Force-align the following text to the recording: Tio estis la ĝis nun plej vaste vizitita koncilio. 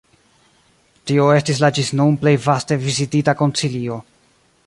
Tio 1.11 1.27
estis 1.33 1.59
la 1.65 1.69
ĝis 1.79 1.91
nun 2.01 2.17
plej 2.25 2.35
vaste 2.47 2.79
vizitita 2.87 3.39
koncilio. 3.43 4.01